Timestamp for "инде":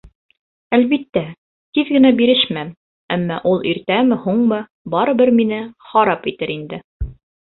6.55-6.81